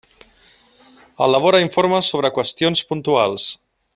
[1.25, 3.49] Elabora informes sobre qüestions puntuals.